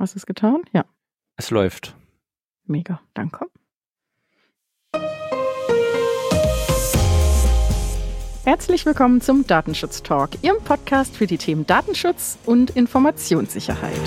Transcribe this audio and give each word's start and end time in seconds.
Hast 0.00 0.14
du 0.14 0.18
es 0.18 0.24
getan? 0.24 0.62
Ja. 0.72 0.86
Es 1.36 1.50
läuft. 1.50 1.94
Mega, 2.64 3.02
danke. 3.12 3.46
Herzlich 8.44 8.86
willkommen 8.86 9.20
zum 9.20 9.46
Datenschutz 9.46 10.02
Talk, 10.02 10.30
Ihrem 10.42 10.64
Podcast 10.64 11.14
für 11.14 11.26
die 11.26 11.36
Themen 11.36 11.66
Datenschutz 11.66 12.38
und 12.46 12.70
Informationssicherheit. 12.70 14.00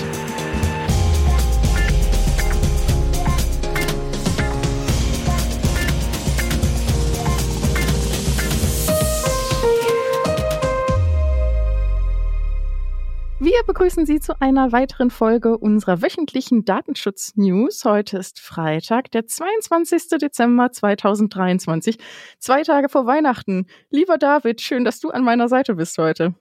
Begrüßen 13.66 14.04
Sie 14.04 14.20
zu 14.20 14.40
einer 14.40 14.72
weiteren 14.72 15.10
Folge 15.10 15.56
unserer 15.56 16.02
wöchentlichen 16.02 16.64
Datenschutz-News. 16.64 17.84
Heute 17.84 18.18
ist 18.18 18.40
Freitag, 18.40 19.10
der 19.12 19.26
22. 19.26 20.18
Dezember 20.20 20.70
2023, 20.70 21.98
zwei 22.38 22.62
Tage 22.62 22.88
vor 22.88 23.06
Weihnachten. 23.06 23.66
Lieber 23.90 24.18
David, 24.18 24.60
schön, 24.60 24.84
dass 24.84 25.00
du 25.00 25.10
an 25.10 25.24
meiner 25.24 25.48
Seite 25.48 25.74
bist 25.74 25.96
heute. 25.98 26.34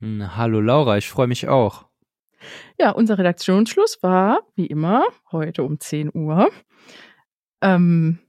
Hm, 0.00 0.36
hallo 0.36 0.60
Laura, 0.60 0.96
ich 0.96 1.08
freue 1.08 1.26
mich 1.26 1.48
auch. 1.48 1.84
Ja, 2.78 2.90
unser 2.92 3.18
Redaktionsschluss 3.18 4.02
war, 4.02 4.40
wie 4.54 4.66
immer, 4.66 5.04
heute 5.30 5.62
um 5.62 5.78
10 5.78 6.10
Uhr. 6.14 6.50
Ähm, 7.60 8.20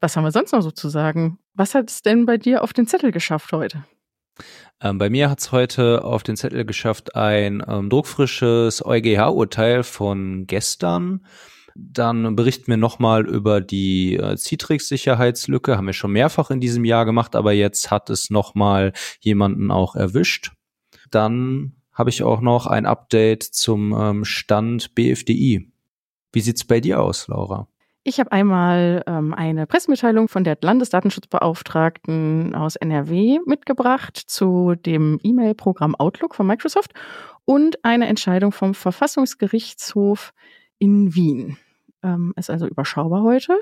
was 0.00 0.16
haben 0.16 0.24
wir 0.24 0.32
sonst 0.32 0.52
noch 0.52 0.62
so 0.62 0.70
zu 0.70 0.88
sagen? 0.88 1.38
Was 1.52 1.74
hat 1.74 1.90
es 1.90 2.00
denn 2.00 2.24
bei 2.24 2.38
dir 2.38 2.62
auf 2.62 2.72
den 2.72 2.86
Zettel 2.86 3.12
geschafft 3.12 3.52
heute? 3.52 3.84
Ähm, 4.82 4.98
bei 4.98 5.10
mir 5.10 5.30
hat 5.30 5.40
es 5.40 5.52
heute 5.52 6.04
auf 6.04 6.22
den 6.22 6.36
Zettel 6.36 6.64
geschafft 6.64 7.14
ein 7.14 7.62
ähm, 7.66 7.90
druckfrisches 7.90 8.84
EuGH-Urteil 8.84 9.82
von 9.82 10.46
gestern. 10.46 11.26
Dann 11.74 12.34
berichten 12.34 12.66
wir 12.68 12.76
nochmal 12.76 13.26
über 13.26 13.60
die 13.60 14.16
äh, 14.16 14.36
Citrix-Sicherheitslücke. 14.36 15.76
Haben 15.76 15.86
wir 15.86 15.92
schon 15.92 16.12
mehrfach 16.12 16.50
in 16.50 16.60
diesem 16.60 16.84
Jahr 16.84 17.04
gemacht, 17.04 17.36
aber 17.36 17.52
jetzt 17.52 17.90
hat 17.90 18.10
es 18.10 18.30
nochmal 18.30 18.92
jemanden 19.20 19.70
auch 19.70 19.94
erwischt. 19.94 20.52
Dann 21.10 21.76
habe 21.92 22.10
ich 22.10 22.22
auch 22.22 22.40
noch 22.40 22.66
ein 22.66 22.86
Update 22.86 23.42
zum 23.42 23.92
ähm, 23.92 24.24
Stand 24.24 24.94
BFDI. 24.94 25.70
Wie 26.32 26.40
sieht's 26.40 26.64
bei 26.64 26.80
dir 26.80 27.00
aus, 27.00 27.28
Laura? 27.28 27.68
Ich 28.02 28.18
habe 28.18 28.32
einmal 28.32 29.02
ähm, 29.06 29.34
eine 29.34 29.66
Pressemitteilung 29.66 30.28
von 30.28 30.42
der 30.42 30.56
Landesdatenschutzbeauftragten 30.60 32.54
aus 32.54 32.76
NRW 32.76 33.40
mitgebracht 33.44 34.16
zu 34.16 34.74
dem 34.74 35.20
E-Mail-Programm 35.22 35.94
Outlook 35.96 36.34
von 36.34 36.46
Microsoft 36.46 36.94
und 37.44 37.84
eine 37.84 38.06
Entscheidung 38.06 38.52
vom 38.52 38.72
Verfassungsgerichtshof 38.72 40.32
in 40.78 41.14
Wien. 41.14 41.58
Ähm, 42.02 42.32
ist 42.36 42.48
also 42.48 42.66
überschaubar 42.66 43.22
heute. 43.22 43.58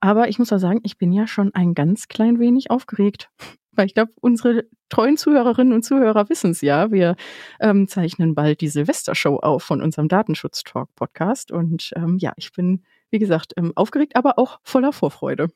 Aber 0.00 0.28
ich 0.28 0.38
muss 0.38 0.52
auch 0.54 0.58
sagen, 0.58 0.80
ich 0.84 0.96
bin 0.96 1.12
ja 1.12 1.26
schon 1.26 1.54
ein 1.54 1.74
ganz 1.74 2.08
klein 2.08 2.38
wenig 2.38 2.70
aufgeregt. 2.70 3.28
Weil 3.74 3.86
ich 3.86 3.94
glaube, 3.94 4.12
unsere 4.20 4.66
treuen 4.90 5.16
Zuhörerinnen 5.16 5.72
und 5.72 5.82
Zuhörer 5.82 6.28
wissen 6.28 6.50
es 6.50 6.60
ja. 6.60 6.90
Wir 6.90 7.16
ähm, 7.58 7.88
zeichnen 7.88 8.34
bald 8.34 8.60
die 8.60 8.68
Silvestershow 8.68 9.36
auf 9.36 9.62
von 9.62 9.82
unserem 9.82 10.08
Datenschutz-Talk-Podcast. 10.08 11.52
Und 11.52 11.90
ähm, 11.96 12.16
ja, 12.18 12.32
ich 12.36 12.52
bin 12.52 12.82
wie 13.12 13.20
gesagt, 13.20 13.52
ähm, 13.56 13.72
aufgeregt, 13.76 14.16
aber 14.16 14.38
auch 14.38 14.58
voller 14.64 14.92
Vorfreude. 14.92 15.48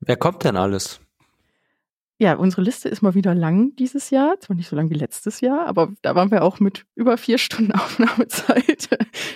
Wer 0.00 0.16
kommt 0.16 0.44
denn 0.44 0.56
alles? 0.56 1.00
Ja, 2.18 2.34
unsere 2.34 2.62
Liste 2.62 2.88
ist 2.88 3.02
mal 3.02 3.14
wieder 3.14 3.34
lang 3.34 3.74
dieses 3.74 4.10
Jahr. 4.10 4.38
Zwar 4.38 4.54
nicht 4.54 4.68
so 4.68 4.76
lang 4.76 4.88
wie 4.88 4.94
letztes 4.94 5.40
Jahr, 5.40 5.66
aber 5.66 5.92
da 6.02 6.14
waren 6.14 6.30
wir 6.30 6.44
auch 6.44 6.60
mit 6.60 6.86
über 6.94 7.16
vier 7.18 7.38
Stunden 7.38 7.72
Aufnahmezeit 7.74 8.88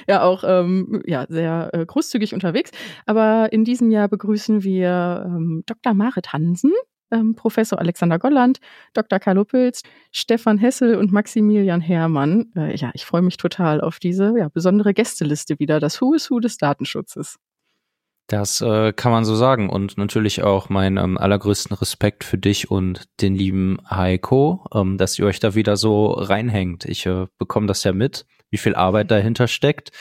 ja 0.09 0.23
auch 0.23 0.43
ähm, 0.45 1.03
ja, 1.07 1.27
sehr 1.29 1.71
äh, 1.73 1.85
großzügig 1.85 2.35
unterwegs. 2.35 2.71
Aber 3.07 3.53
in 3.53 3.65
diesem 3.65 3.91
Jahr 3.91 4.09
begrüßen 4.09 4.63
wir 4.63 5.25
ähm, 5.27 5.63
Dr. 5.67 5.95
Marit 5.95 6.33
Hansen 6.33 6.73
ähm, 7.11 7.35
Professor 7.35 7.79
Alexander 7.79 8.19
Golland, 8.19 8.59
Dr. 8.95 9.19
Carlo 9.19 9.45
Pilz, 9.45 9.83
Stefan 10.13 10.59
Hessel 10.59 10.97
und 10.97 11.13
Maximilian 11.13 11.81
Herrmann. 11.81 12.53
Äh, 12.57 12.77
ja, 12.77 12.91
ich 12.95 13.05
freue 13.05 13.23
mich 13.23 13.37
total 13.37 13.81
auf 13.81 13.99
diese 13.99 14.35
ja, 14.39 14.49
besondere 14.49 14.95
Gästeliste 14.95 15.59
wieder, 15.59 15.81
das 15.81 16.01
Who 16.01 16.15
is 16.15 16.31
Who 16.31 16.41
des 16.41 16.59
Datenschutzes. 16.59 17.39
Das 18.29 18.61
äh, 18.61 18.93
kann 18.93 19.11
man 19.11 19.25
so 19.25 19.35
sagen 19.35 19.71
und 19.71 19.97
natürlich 19.97 20.43
auch 20.43 20.69
meinen 20.69 20.99
ähm, 20.99 21.17
allergrößten 21.17 21.75
Respekt 21.75 22.25
für 22.25 22.37
dich 22.37 22.71
und 22.71 23.09
den 23.23 23.35
lieben 23.35 23.79
Heiko, 23.89 24.67
ähm, 24.75 24.99
dass 24.99 25.19
ihr 25.19 25.25
euch 25.25 25.41
da 25.41 25.55
wieder 25.55 25.79
so 25.79 26.11
reinhängt. 26.11 26.85
Ich 26.85 27.07
äh, 27.07 27.27
bekomme 27.39 27.67
das 27.67 27.85
ja 27.85 27.95
mit, 27.95 28.27
wie 28.51 28.59
viel 28.59 28.75
Arbeit 28.75 29.11
dahinter 29.11 29.49
steckt. 29.49 29.93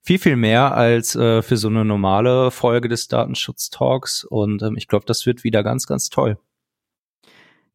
Viel, 0.00 0.18
viel 0.18 0.36
mehr 0.36 0.74
als 0.74 1.14
äh, 1.14 1.42
für 1.42 1.58
so 1.58 1.68
eine 1.68 1.84
normale 1.84 2.50
Folge 2.50 2.88
des 2.88 3.08
Datenschutz-Talks 3.08 4.24
und 4.24 4.62
ähm, 4.62 4.76
ich 4.78 4.88
glaube, 4.88 5.04
das 5.04 5.26
wird 5.26 5.44
wieder 5.44 5.62
ganz, 5.62 5.86
ganz 5.86 6.08
toll. 6.08 6.38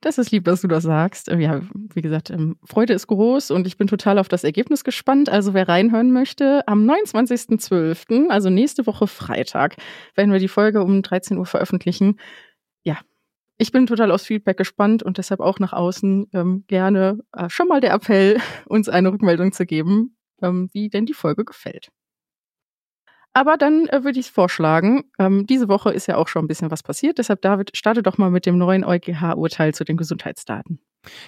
Das 0.02 0.18
ist 0.18 0.32
lieb, 0.32 0.46
dass 0.46 0.62
du 0.62 0.68
das 0.68 0.84
sagst. 0.84 1.28
Äh, 1.28 1.40
ja, 1.40 1.62
wie 1.94 2.02
gesagt, 2.02 2.30
ähm, 2.30 2.58
Freude 2.64 2.94
ist 2.94 3.08
groß 3.08 3.52
und 3.52 3.68
ich 3.68 3.78
bin 3.78 3.88
total 3.88 4.18
auf 4.18 4.30
das 4.30 4.46
Ergebnis 4.46 4.84
gespannt. 4.84 5.30
Also 5.30 5.54
wer 5.54 5.68
reinhören 5.68 6.12
möchte, 6.12 6.66
am 6.68 6.90
29.12., 6.90 8.30
also 8.30 8.50
nächste 8.50 8.88
Woche 8.88 9.08
Freitag, 9.08 9.76
werden 10.16 10.32
wir 10.32 10.40
die 10.40 10.48
Folge 10.48 10.84
um 10.84 11.02
13 11.02 11.38
Uhr 11.38 11.46
veröffentlichen. 11.46 12.18
Ja, 12.84 13.00
ich 13.58 13.74
bin 13.74 13.88
total 13.88 14.12
aufs 14.12 14.26
Feedback 14.26 14.58
gespannt 14.58 15.04
und 15.04 15.18
deshalb 15.18 15.42
auch 15.42 15.60
nach 15.60 15.74
außen 15.74 16.28
ähm, 16.34 16.64
gerne 16.68 17.20
äh, 17.34 17.50
schon 17.50 17.68
mal 17.68 17.82
der 17.82 17.94
Appell, 17.94 18.40
uns 18.68 18.88
eine 18.88 19.12
Rückmeldung 19.12 19.52
zu 19.52 19.66
geben, 19.66 20.16
ähm, 20.42 20.70
wie 20.72 20.88
denn 20.90 21.06
die 21.06 21.14
Folge 21.14 21.44
gefällt. 21.44 21.90
Aber 23.34 23.58
dann 23.58 23.88
äh, 23.88 24.04
würde 24.04 24.20
ich 24.20 24.28
es 24.28 24.32
vorschlagen. 24.32 25.04
Ähm, 25.20 25.46
diese 25.46 25.70
Woche 25.70 25.92
ist 25.92 26.08
ja 26.08 26.18
auch 26.18 26.28
schon 26.28 26.46
ein 26.46 26.48
bisschen 26.48 26.72
was 26.72 26.84
passiert. 26.84 27.20
Deshalb, 27.20 27.42
David, 27.42 27.72
starte 27.76 28.02
doch 28.02 28.18
mal 28.18 28.32
mit 28.32 28.46
dem 28.46 28.58
neuen 28.58 28.84
EuGH-Urteil 28.84 29.74
zu 29.74 29.84
den 29.84 29.98
Gesundheitsdaten. 29.98 30.80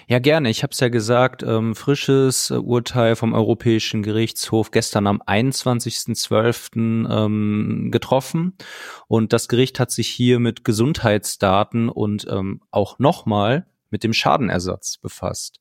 Ja, 0.06 0.18
gerne. 0.18 0.50
Ich 0.50 0.62
habe 0.62 0.72
es 0.72 0.80
ja 0.80 0.88
gesagt, 0.88 1.42
ähm, 1.42 1.74
frisches 1.74 2.50
äh, 2.50 2.54
Urteil 2.54 3.16
vom 3.16 3.32
Europäischen 3.32 4.02
Gerichtshof 4.02 4.70
gestern 4.70 5.06
am 5.06 5.22
21.12. 5.22 7.08
Ähm, 7.08 7.88
getroffen. 7.90 8.56
Und 9.06 9.32
das 9.32 9.48
Gericht 9.48 9.78
hat 9.80 9.90
sich 9.90 10.08
hier 10.08 10.40
mit 10.40 10.64
Gesundheitsdaten 10.64 11.88
und 11.88 12.26
ähm, 12.28 12.60
auch 12.70 12.98
nochmal 12.98 13.66
mit 13.90 14.04
dem 14.04 14.12
Schadenersatz 14.12 14.98
befasst. 14.98 15.60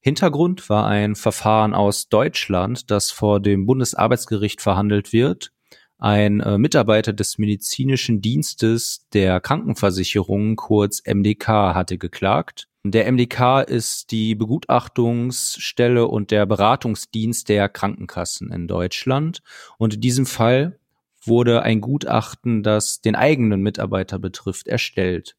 Hintergrund 0.00 0.68
war 0.68 0.86
ein 0.86 1.14
Verfahren 1.14 1.74
aus 1.74 2.08
Deutschland, 2.08 2.90
das 2.90 3.10
vor 3.10 3.38
dem 3.38 3.66
Bundesarbeitsgericht 3.66 4.60
verhandelt 4.60 5.12
wird 5.12 5.52
ein 6.00 6.40
äh, 6.40 6.58
Mitarbeiter 6.58 7.12
des 7.12 7.38
medizinischen 7.38 8.20
Dienstes 8.20 9.06
der 9.12 9.40
Krankenversicherung, 9.40 10.56
kurz 10.56 11.02
MDK, 11.06 11.74
hatte 11.74 11.98
geklagt. 11.98 12.68
Der 12.82 13.12
MDK 13.12 13.60
ist 13.60 14.10
die 14.10 14.34
Begutachtungsstelle 14.34 16.06
und 16.06 16.30
der 16.30 16.46
Beratungsdienst 16.46 17.50
der 17.50 17.68
Krankenkassen 17.68 18.50
in 18.50 18.66
Deutschland. 18.66 19.42
Und 19.76 19.94
in 19.94 20.00
diesem 20.00 20.24
Fall 20.24 20.78
wurde 21.22 21.62
ein 21.62 21.82
Gutachten, 21.82 22.62
das 22.62 23.02
den 23.02 23.16
eigenen 23.16 23.60
Mitarbeiter 23.60 24.18
betrifft, 24.18 24.66
erstellt. 24.66 25.36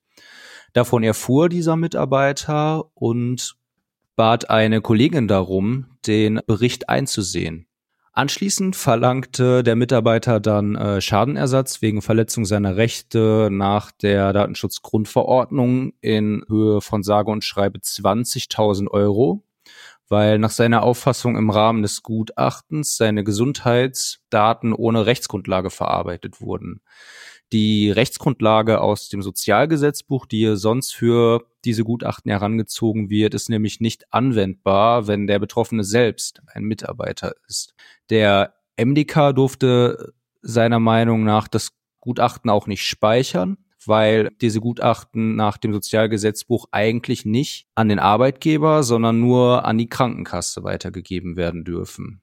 Davon 0.73 1.01
erfuhr 1.01 1.49
dieser 1.49 1.75
Mitarbeiter 1.75 2.91
und 2.93 3.55
bat 4.15 4.51
eine 4.51 4.81
Kollegin 4.81 5.27
darum, 5.27 5.87
den 6.05 6.41
Bericht 6.45 6.89
einzusehen. 6.89 7.65
Anschließend 8.13 8.75
verlangte 8.75 9.63
der 9.63 9.77
Mitarbeiter 9.77 10.41
dann 10.41 10.75
äh, 10.75 10.99
Schadenersatz 10.99 11.81
wegen 11.81 12.01
Verletzung 12.01 12.43
seiner 12.43 12.75
Rechte 12.75 13.47
nach 13.49 13.91
der 13.91 14.33
Datenschutzgrundverordnung 14.33 15.93
in 16.01 16.43
Höhe 16.49 16.81
von 16.81 17.03
sage 17.03 17.31
und 17.31 17.45
schreibe 17.45 17.79
20.000 17.79 18.89
Euro, 18.89 19.45
weil 20.09 20.39
nach 20.39 20.49
seiner 20.49 20.83
Auffassung 20.83 21.37
im 21.37 21.49
Rahmen 21.49 21.83
des 21.83 22.03
Gutachtens 22.03 22.97
seine 22.97 23.23
Gesundheitsdaten 23.23 24.73
ohne 24.73 25.05
Rechtsgrundlage 25.05 25.69
verarbeitet 25.69 26.41
wurden. 26.41 26.81
Die 27.53 27.91
Rechtsgrundlage 27.91 28.81
aus 28.81 29.07
dem 29.07 29.21
Sozialgesetzbuch, 29.21 30.25
die 30.25 30.57
sonst 30.57 30.93
für 30.93 31.45
diese 31.65 31.83
Gutachten 31.83 32.31
herangezogen 32.31 33.09
wird, 33.09 33.33
ist 33.33 33.49
nämlich 33.49 33.79
nicht 33.79 34.05
anwendbar, 34.13 35.07
wenn 35.07 35.27
der 35.27 35.39
Betroffene 35.39 35.83
selbst 35.83 36.41
ein 36.47 36.63
Mitarbeiter 36.63 37.33
ist. 37.47 37.73
Der 38.09 38.53
MDK 38.77 39.33
durfte 39.33 40.13
seiner 40.41 40.79
Meinung 40.79 41.23
nach 41.23 41.47
das 41.47 41.71
Gutachten 41.99 42.49
auch 42.49 42.67
nicht 42.67 42.83
speichern, 42.83 43.57
weil 43.85 44.29
diese 44.41 44.59
Gutachten 44.59 45.35
nach 45.35 45.57
dem 45.57 45.73
Sozialgesetzbuch 45.73 46.67
eigentlich 46.71 47.25
nicht 47.25 47.67
an 47.75 47.89
den 47.89 47.99
Arbeitgeber, 47.99 48.83
sondern 48.83 49.19
nur 49.19 49.65
an 49.65 49.77
die 49.77 49.89
Krankenkasse 49.89 50.63
weitergegeben 50.63 51.35
werden 51.35 51.63
dürfen. 51.63 52.21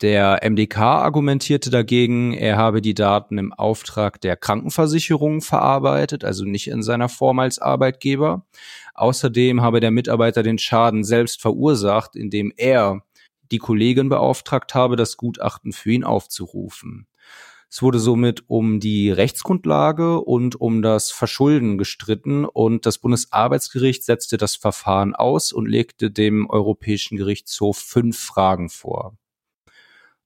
Der 0.00 0.40
MDK 0.42 0.78
argumentierte 0.78 1.70
dagegen, 1.70 2.32
er 2.32 2.56
habe 2.56 2.82
die 2.82 2.94
Daten 2.94 3.38
im 3.38 3.52
Auftrag 3.52 4.20
der 4.20 4.36
Krankenversicherung 4.36 5.40
verarbeitet, 5.40 6.24
also 6.24 6.44
nicht 6.44 6.66
in 6.66 6.82
seiner 6.82 7.08
Form 7.08 7.38
als 7.38 7.60
Arbeitgeber. 7.60 8.44
Außerdem 8.94 9.62
habe 9.62 9.78
der 9.78 9.92
Mitarbeiter 9.92 10.42
den 10.42 10.58
Schaden 10.58 11.04
selbst 11.04 11.40
verursacht, 11.40 12.16
indem 12.16 12.52
er 12.56 13.02
die 13.52 13.58
Kollegin 13.58 14.08
beauftragt 14.08 14.74
habe, 14.74 14.96
das 14.96 15.16
Gutachten 15.16 15.72
für 15.72 15.92
ihn 15.92 16.02
aufzurufen. 16.02 17.06
Es 17.70 17.82
wurde 17.82 17.98
somit 17.98 18.44
um 18.48 18.80
die 18.80 19.10
Rechtsgrundlage 19.10 20.20
und 20.20 20.60
um 20.60 20.82
das 20.82 21.12
Verschulden 21.12 21.78
gestritten 21.78 22.44
und 22.44 22.86
das 22.86 22.98
Bundesarbeitsgericht 22.98 24.04
setzte 24.04 24.38
das 24.38 24.56
Verfahren 24.56 25.14
aus 25.14 25.52
und 25.52 25.66
legte 25.66 26.10
dem 26.10 26.48
Europäischen 26.50 27.16
Gerichtshof 27.16 27.78
fünf 27.78 28.18
Fragen 28.18 28.70
vor. 28.70 29.16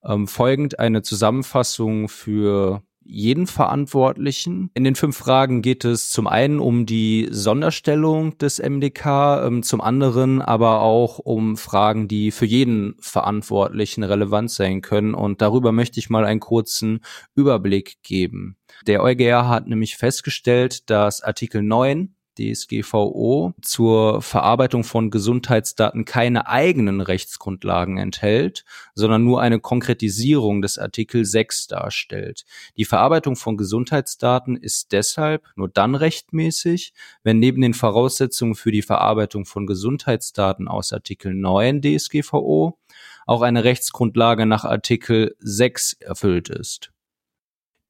Ähm, 0.05 0.29
folgend 0.29 0.79
eine 0.79 1.03
Zusammenfassung 1.03 2.09
für 2.09 2.83
jeden 3.09 3.47
Verantwortlichen. 3.47 4.71
In 4.75 4.85
den 4.85 4.95
fünf 4.95 5.17
Fragen 5.17 5.63
geht 5.63 5.85
es 5.87 6.11
zum 6.11 6.27
einen 6.27 6.61
um 6.61 6.85
die 6.85 7.29
Sonderstellung 7.31 8.37
des 8.37 8.59
MDK, 8.59 9.47
ähm, 9.47 9.63
zum 9.63 9.81
anderen 9.81 10.43
aber 10.43 10.83
auch 10.83 11.19
um 11.19 11.57
Fragen, 11.57 12.07
die 12.07 12.31
für 12.31 12.45
jeden 12.45 12.97
Verantwortlichen 13.01 14.03
relevant 14.03 14.51
sein 14.51 14.83
können. 14.83 15.15
Und 15.15 15.41
darüber 15.41 15.73
möchte 15.73 15.99
ich 15.99 16.11
mal 16.11 16.27
einen 16.27 16.41
kurzen 16.41 17.01
Überblick 17.35 17.97
geben. 18.03 18.59
Der 18.87 19.03
EuGH 19.03 19.49
hat 19.49 19.67
nämlich 19.67 19.97
festgestellt, 19.97 20.91
dass 20.91 21.23
Artikel 21.23 21.63
9 21.63 22.15
DSGVO 22.39 23.55
zur 23.61 24.23
Verarbeitung 24.23 24.85
von 24.85 25.11
Gesundheitsdaten 25.11 26.05
keine 26.05 26.49
eigenen 26.49 27.01
Rechtsgrundlagen 27.01 27.99
enthält, 27.99 28.65
sondern 28.95 29.25
nur 29.25 29.41
eine 29.41 29.61
Konkretisierung 29.61 30.63
des 30.63 30.79
Artikel 30.79 31.25
6 31.25 31.67
darstellt. 31.67 32.45
Die 32.77 32.85
Verarbeitung 32.85 33.37
von 33.37 33.57
Gesundheitsdaten 33.57 34.57
ist 34.57 34.93
deshalb 34.93 35.47
nur 35.57 35.69
dann 35.69 35.95
rechtmäßig, 35.95 36.93
wenn 37.23 37.39
neben 37.39 37.61
den 37.61 37.75
Voraussetzungen 37.75 38.55
für 38.55 38.73
die 38.73 38.83
Verarbeitung 38.83 39.45
von 39.45 39.67
Gesundheitsdaten 39.67 40.69
aus 40.69 40.93
Artikel 40.93 41.35
9 41.35 41.83
DSGVO 41.83 42.79
auch 43.27 43.43
eine 43.43 43.65
Rechtsgrundlage 43.65 44.47
nach 44.47 44.65
Artikel 44.65 45.37
6 45.41 45.95
erfüllt 46.01 46.49
ist. 46.49 46.91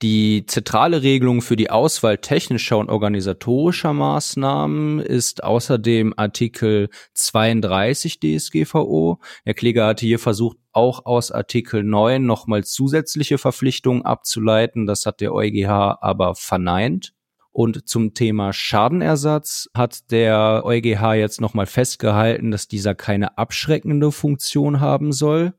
Die 0.01 0.47
zentrale 0.47 1.03
Regelung 1.03 1.43
für 1.43 1.57
die 1.57 1.71
Auswahl 1.71 2.19
technischer 2.19 2.79
und 2.79 2.89
organisatorischer 2.89 3.93
Maßnahmen 3.93 5.01
ist 5.01 5.43
außerdem 5.43 6.15
Artikel 6.17 6.89
32 7.15 8.21
DSGVO. 8.21 9.19
Der 9.45 9.55
Kläger 9.55 9.89
hatte 9.89 10.07
hier 10.07 10.21
versucht, 10.21 10.57
auch 10.71 11.05
aus 11.05 11.33
Artikel 11.33 11.83
9 11.83 12.25
nochmal 12.25 12.63
zusätzliche 12.63 13.39
Verpflichtungen 13.39 14.03
abzuleiten. 14.03 14.87
Das 14.87 15.05
hat 15.05 15.21
der 15.21 15.33
EuGH 15.35 15.99
aber 16.01 16.37
verneint. 16.37 17.13
Und 17.51 17.89
zum 17.89 18.15
Thema 18.15 18.53
Schadenersatz 18.53 19.69
hat 19.75 20.13
der 20.13 20.63
EuGH 20.65 21.15
jetzt 21.15 21.41
nochmal 21.41 21.67
festgehalten, 21.67 22.53
dass 22.53 22.69
dieser 22.69 22.95
keine 22.95 23.37
abschreckende 23.37 24.13
Funktion 24.13 24.79
haben 24.79 25.11
soll 25.11 25.55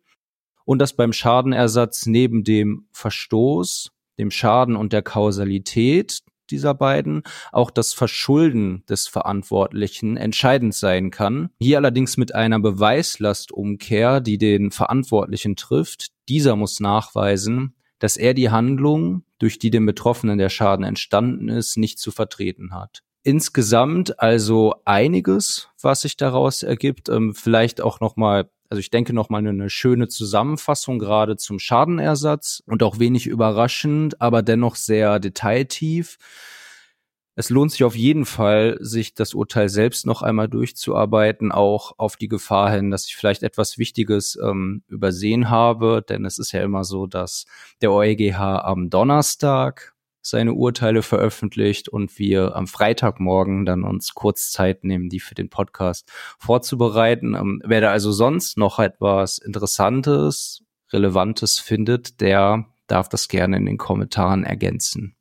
und 0.64 0.80
dass 0.80 0.94
beim 0.94 1.12
Schadenersatz 1.12 2.06
neben 2.06 2.46
dem 2.46 2.88
Verstoß 2.94 3.92
dem 4.20 4.32
Schaden 4.32 4.76
und 4.76 4.94
der 4.94 5.02
Kausalität 5.02 6.20
dieser 6.52 6.74
beiden 6.74 7.24
auch 7.52 7.72
das 7.72 7.94
Verschulden 7.94 8.84
des 8.90 9.08
Verantwortlichen 9.08 10.18
entscheidend 10.18 10.74
sein 10.74 11.12
kann. 11.12 11.50
Hier 11.60 11.78
allerdings 11.78 12.18
mit 12.18 12.36
einer 12.36 12.60
Beweislastumkehr, 12.60 14.20
die 14.22 14.38
den 14.38 14.72
Verantwortlichen 14.72 15.56
trifft. 15.56 16.10
Dieser 16.28 16.56
muss 16.56 16.80
nachweisen, 16.80 17.76
dass 18.00 18.18
er 18.18 18.34
die 18.34 18.50
Handlung, 18.50 19.24
durch 19.40 19.60
die 19.60 19.70
dem 19.70 19.86
Betroffenen 19.86 20.38
der 20.38 20.50
Schaden 20.50 20.84
entstanden 20.86 21.50
ist, 21.50 21.78
nicht 21.78 22.00
zu 22.00 22.12
vertreten 22.12 22.74
hat. 22.74 23.04
Insgesamt 23.24 24.20
also 24.20 24.76
einiges, 24.86 25.70
was 25.82 26.02
sich 26.02 26.18
daraus 26.18 26.64
ergibt. 26.64 27.10
Ähm, 27.10 27.34
vielleicht 27.34 27.82
auch 27.82 28.00
noch 28.00 28.16
mal 28.16 28.50
also 28.70 28.80
ich 28.80 28.92
denke 28.92 29.14
nochmal 29.14 29.46
eine 29.46 29.70
schöne 29.72 30.08
Zusammenfassung 30.08 31.00
gerade 31.00 31.38
zum 31.38 31.58
Schadenersatz 31.58 32.62
und 32.68 32.84
auch 32.84 33.00
wenig 33.00 33.26
überraschend, 33.26 34.22
aber 34.22 34.44
dennoch 34.44 34.76
sehr 34.76 35.20
detailtief. 35.20 36.18
Es 37.36 37.50
lohnt 37.50 37.72
sich 37.72 37.84
auf 37.84 37.96
jeden 37.96 38.26
Fall, 38.26 38.78
sich 38.82 39.14
das 39.16 39.34
Urteil 39.34 39.70
selbst 39.70 40.06
noch 40.06 40.22
einmal 40.22 40.50
durchzuarbeiten, 40.50 41.52
auch 41.52 41.94
auf 41.98 42.16
die 42.16 42.28
Gefahr 42.28 42.72
hin, 42.72 42.92
dass 42.92 43.06
ich 43.06 43.16
vielleicht 43.16 43.44
etwas 43.44 43.78
Wichtiges 43.78 44.38
ähm, 44.44 44.84
übersehen 44.88 45.50
habe, 45.50 46.04
denn 46.08 46.26
es 46.26 46.38
ist 46.38 46.52
ja 46.52 46.62
immer 46.62 46.84
so, 46.84 47.08
dass 47.08 47.46
der 47.82 47.92
EuGH 47.92 48.38
am 48.40 48.90
Donnerstag 48.90 49.96
seine 50.30 50.54
Urteile 50.54 51.02
veröffentlicht 51.02 51.90
und 51.90 52.18
wir 52.20 52.56
am 52.56 52.68
Freitagmorgen 52.68 53.66
dann 53.66 53.84
uns 53.84 54.14
kurz 54.14 54.52
Zeit 54.52 54.84
nehmen, 54.84 55.10
die 55.10 55.20
für 55.20 55.36
den 55.36 55.50
Podcast 55.50 56.10
vorzubereiten. 56.38 57.36
Ähm, 57.36 57.62
wer 57.66 57.82
da 57.82 57.92
also 57.92 58.12
sonst 58.12 58.58
noch 58.58 58.80
etwas 58.80 59.38
Interessantes, 59.38 60.64
Relevantes 60.92 61.60
findet, 61.60 62.22
der 62.22 62.66
darf 62.88 63.10
das 63.10 63.28
gerne 63.28 63.58
in 63.58 63.66
den 63.66 63.78
Kommentaren 63.78 64.44
ergänzen. 64.44 65.16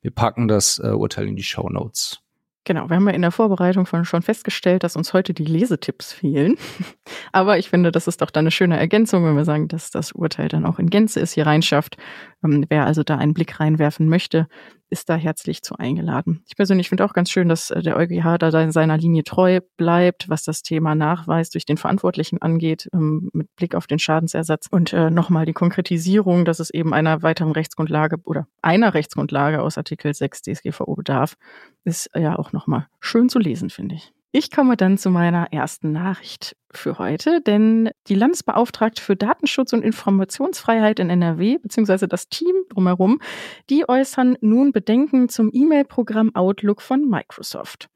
Wir 0.00 0.10
packen 0.10 0.48
das 0.48 0.78
äh, 0.78 0.88
Urteil 0.88 1.28
in 1.28 1.36
die 1.36 1.42
Show 1.42 1.68
Notes. 1.68 2.21
Genau, 2.64 2.88
wir 2.88 2.96
haben 2.96 3.08
ja 3.08 3.14
in 3.14 3.22
der 3.22 3.32
Vorbereitung 3.32 3.86
schon 3.86 4.22
festgestellt, 4.22 4.84
dass 4.84 4.94
uns 4.94 5.12
heute 5.12 5.34
die 5.34 5.44
Lesetipps 5.44 6.12
fehlen. 6.12 6.56
Aber 7.32 7.58
ich 7.58 7.68
finde, 7.68 7.90
das 7.90 8.06
ist 8.06 8.22
doch 8.22 8.30
dann 8.30 8.44
eine 8.44 8.52
schöne 8.52 8.78
Ergänzung, 8.78 9.24
wenn 9.24 9.36
wir 9.36 9.44
sagen, 9.44 9.66
dass 9.66 9.90
das 9.90 10.12
Urteil 10.12 10.48
dann 10.48 10.64
auch 10.64 10.78
in 10.78 10.88
Gänze 10.88 11.18
ist, 11.18 11.32
hier 11.32 11.46
reinschafft. 11.46 11.96
Ähm, 12.44 12.64
wer 12.68 12.86
also 12.86 13.02
da 13.02 13.16
einen 13.18 13.34
Blick 13.34 13.58
reinwerfen 13.58 14.08
möchte, 14.08 14.46
ist 14.92 15.08
da 15.08 15.16
herzlich 15.16 15.62
zu 15.62 15.76
eingeladen. 15.76 16.44
Ich 16.46 16.54
persönlich 16.54 16.88
finde 16.88 17.04
auch 17.04 17.14
ganz 17.14 17.30
schön, 17.30 17.48
dass 17.48 17.70
äh, 17.70 17.82
der 17.82 17.96
EuGH 17.96 18.38
da 18.38 18.62
in 18.62 18.70
seiner 18.70 18.98
Linie 18.98 19.24
treu 19.24 19.60
bleibt, 19.76 20.28
was 20.28 20.44
das 20.44 20.62
Thema 20.62 20.94
Nachweis 20.94 21.50
durch 21.50 21.64
den 21.64 21.78
Verantwortlichen 21.78 22.40
angeht, 22.42 22.88
ähm, 22.92 23.30
mit 23.32 23.48
Blick 23.56 23.74
auf 23.74 23.86
den 23.86 23.98
Schadensersatz 23.98 24.66
und 24.70 24.92
äh, 24.92 25.10
nochmal 25.10 25.46
die 25.46 25.54
Konkretisierung, 25.54 26.44
dass 26.44 26.60
es 26.60 26.70
eben 26.70 26.92
einer 26.92 27.22
weiteren 27.22 27.52
Rechtsgrundlage 27.52 28.18
oder 28.24 28.46
einer 28.60 28.94
Rechtsgrundlage 28.94 29.62
aus 29.62 29.78
Artikel 29.78 30.12
6 30.14 30.42
DSGVO 30.42 30.94
bedarf, 30.94 31.36
ist 31.84 32.10
ja 32.14 32.38
auch 32.38 32.52
nochmal 32.52 32.86
schön 33.00 33.28
zu 33.28 33.38
lesen, 33.38 33.70
finde 33.70 33.94
ich. 33.96 34.12
Ich 34.34 34.50
komme 34.50 34.78
dann 34.78 34.96
zu 34.96 35.10
meiner 35.10 35.52
ersten 35.52 35.92
Nachricht 35.92 36.56
für 36.72 36.98
heute, 36.98 37.42
denn 37.42 37.90
die 38.06 38.14
Landesbeauftragte 38.14 39.02
für 39.02 39.14
Datenschutz 39.14 39.74
und 39.74 39.82
Informationsfreiheit 39.82 41.00
in 41.00 41.10
NRW 41.10 41.58
beziehungsweise 41.58 42.08
das 42.08 42.30
Team 42.30 42.54
drumherum, 42.70 43.20
die 43.68 43.86
äußern 43.86 44.38
nun 44.40 44.72
Bedenken 44.72 45.28
zum 45.28 45.50
E-Mail-Programm 45.52 46.34
Outlook 46.34 46.80
von 46.80 47.06
Microsoft. 47.10 47.90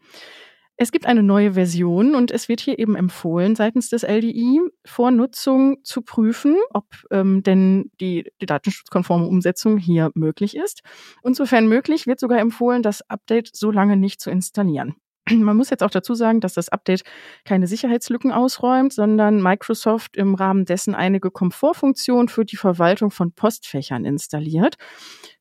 Es 0.76 0.92
gibt 0.92 1.06
eine 1.06 1.22
neue 1.22 1.54
Version 1.54 2.14
und 2.14 2.30
es 2.30 2.50
wird 2.50 2.60
hier 2.60 2.78
eben 2.78 2.96
empfohlen, 2.96 3.56
seitens 3.56 3.88
des 3.88 4.02
LDI 4.02 4.60
vor 4.84 5.10
Nutzung 5.12 5.78
zu 5.84 6.02
prüfen, 6.02 6.54
ob 6.68 6.84
ähm, 7.10 7.44
denn 7.44 7.90
die, 7.98 8.30
die 8.42 8.46
datenschutzkonforme 8.46 9.26
Umsetzung 9.26 9.78
hier 9.78 10.10
möglich 10.14 10.54
ist. 10.54 10.82
Und 11.22 11.34
sofern 11.34 11.66
möglich, 11.66 12.06
wird 12.06 12.20
sogar 12.20 12.40
empfohlen, 12.40 12.82
das 12.82 13.00
Update 13.08 13.56
so 13.56 13.70
lange 13.70 13.96
nicht 13.96 14.20
zu 14.20 14.28
installieren. 14.28 14.96
Man 15.30 15.56
muss 15.56 15.70
jetzt 15.70 15.82
auch 15.82 15.90
dazu 15.90 16.14
sagen, 16.14 16.40
dass 16.40 16.54
das 16.54 16.68
Update 16.68 17.02
keine 17.44 17.66
Sicherheitslücken 17.66 18.30
ausräumt, 18.30 18.92
sondern 18.92 19.42
Microsoft 19.42 20.16
im 20.16 20.34
Rahmen 20.34 20.64
dessen 20.64 20.94
einige 20.94 21.30
Komfortfunktionen 21.30 22.28
für 22.28 22.44
die 22.44 22.56
Verwaltung 22.56 23.10
von 23.10 23.32
Postfächern 23.32 24.04
installiert. 24.04 24.76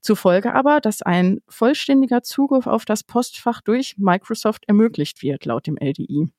Zufolge 0.02 0.54
aber, 0.54 0.82
dass 0.82 1.02
ein 1.02 1.40
vollständiger 1.48 2.24
Zugriff 2.24 2.66
auf 2.66 2.86
das 2.86 3.04
Postfach 3.04 3.62
durch 3.62 3.96
Microsoft 3.98 4.64
ermöglicht 4.68 5.22
wird, 5.22 5.46
laut 5.46 5.68
dem 5.68 5.78
LDI. 5.78 6.30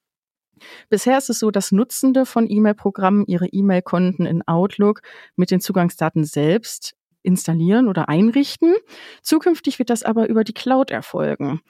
Bisher 0.89 1.19
ist 1.19 1.31
es 1.31 1.39
so, 1.39 1.51
dass 1.51 1.71
Nutzende 1.71 2.27
von 2.27 2.51
E-Mail-Programmen 2.51 3.27
ihre 3.27 3.47
E-Mail-Konten 3.47 4.27
in 4.27 4.47
Outlook 4.49 5.03
mit 5.37 5.51
den 5.51 5.61
Zugangsdaten 5.61 6.25
selbst 6.25 6.96
installieren 7.27 7.89
oder 7.89 8.09
einrichten. 8.09 8.75
Zukünftig 9.23 9.79
wird 9.79 9.91
das 9.91 10.03
aber 10.03 10.29
über 10.29 10.45
die 10.45 10.55
Cloud 10.55 10.91
erfolgen. 10.91 11.61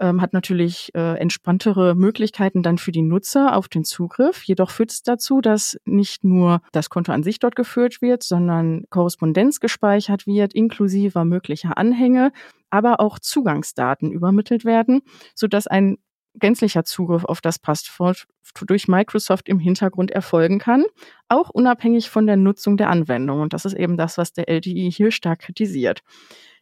Ähm, 0.00 0.20
hat 0.20 0.32
natürlich 0.32 0.90
äh, 0.94 1.16
entspanntere 1.18 1.94
Möglichkeiten 1.94 2.62
dann 2.64 2.78
für 2.78 2.90
die 2.90 3.02
Nutzer 3.02 3.56
auf 3.56 3.68
den 3.68 3.84
Zugriff. 3.84 4.42
Jedoch 4.42 4.70
führt 4.70 4.90
es 4.90 5.02
dazu, 5.02 5.40
dass 5.40 5.78
nicht 5.84 6.24
nur 6.24 6.62
das 6.72 6.90
Konto 6.90 7.12
an 7.12 7.22
sich 7.22 7.38
dort 7.38 7.54
geführt 7.54 8.02
wird, 8.02 8.24
sondern 8.24 8.84
Korrespondenz 8.90 9.60
gespeichert 9.60 10.26
wird, 10.26 10.52
inklusive 10.52 11.24
möglicher 11.24 11.78
Anhänge, 11.78 12.32
aber 12.70 12.98
auch 12.98 13.20
Zugangsdaten 13.20 14.10
übermittelt 14.10 14.64
werden, 14.64 15.02
sodass 15.36 15.68
ein 15.68 15.98
gänzlicher 16.34 16.84
Zugriff 16.84 17.24
auf 17.24 17.40
das 17.40 17.58
Passwort 17.58 18.26
durch 18.66 18.88
Microsoft 18.88 19.48
im 19.48 19.58
Hintergrund 19.58 20.10
erfolgen 20.10 20.58
kann, 20.58 20.84
auch 21.28 21.50
unabhängig 21.50 22.10
von 22.10 22.26
der 22.26 22.36
Nutzung 22.36 22.76
der 22.76 22.90
Anwendung. 22.90 23.40
Und 23.40 23.52
das 23.52 23.64
ist 23.64 23.74
eben 23.74 23.96
das, 23.96 24.18
was 24.18 24.32
der 24.32 24.48
LDI 24.48 24.90
hier 24.90 25.10
stark 25.10 25.40
kritisiert. 25.40 26.02